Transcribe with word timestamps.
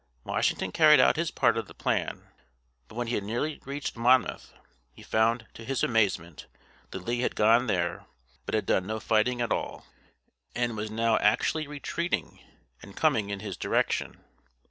Washington 0.23 0.71
carried 0.71 0.99
out 0.99 1.15
his 1.15 1.29
part 1.29 1.57
of 1.59 1.67
the 1.67 1.75
plan; 1.75 2.29
but 2.87 2.95
when 2.95 3.05
he 3.05 3.13
had 3.13 3.23
nearly 3.23 3.59
reached 3.65 3.95
Monmouth, 3.95 4.51
he 4.91 5.03
found, 5.03 5.45
to 5.53 5.63
his 5.63 5.83
amazement, 5.83 6.47
that 6.89 7.03
Lee 7.05 7.19
had 7.19 7.35
gone 7.35 7.67
there, 7.67 8.07
but 8.47 8.55
had 8.55 8.65
done 8.65 8.87
no 8.87 8.99
fighting 8.99 9.41
at 9.41 9.51
all, 9.51 9.85
and 10.55 10.75
was 10.75 10.89
now 10.89 11.17
actually 11.19 11.67
retreating, 11.67 12.39
and 12.81 12.97
coming 12.97 13.29
in 13.29 13.41
his 13.41 13.57
direction. 13.57 14.23